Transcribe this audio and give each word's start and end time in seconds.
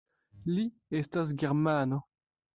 Li 0.53 0.63
estas 1.01 1.35
germano. 1.45 2.03